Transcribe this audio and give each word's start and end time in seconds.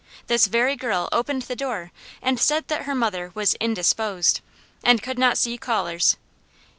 This 0.25 0.47
very 0.47 0.75
girl 0.75 1.09
opened 1.11 1.43
the 1.43 1.55
door 1.55 1.91
and 2.23 2.39
said 2.39 2.69
that 2.69 2.85
her 2.85 2.95
mother 2.95 3.29
was 3.35 3.53
"indisposed," 3.59 4.41
and 4.83 5.03
could 5.03 5.19
not 5.19 5.37
see 5.37 5.59
callers. 5.59 6.17